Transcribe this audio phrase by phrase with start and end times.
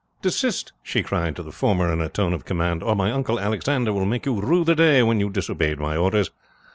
[0.23, 3.93] "Desist," she cried to the former in a tone of command, "or my uncle Alexander
[3.93, 6.31] will make you rue the day when you disobeyed my orders.